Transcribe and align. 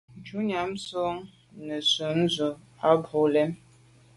Shutnyàm 0.25 0.69
tshob 0.83 1.17
nzenze 1.65 2.07
ndù 2.19 2.47
à 2.87 2.89
bwôg 3.03 3.27
lem. 3.33 3.51